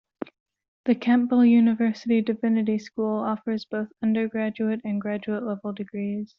[0.85, 6.27] The Campbell University Divinity school offers both undergraduate and graduate level degrees.